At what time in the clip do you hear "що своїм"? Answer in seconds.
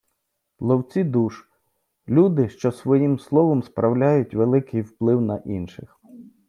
2.49-3.19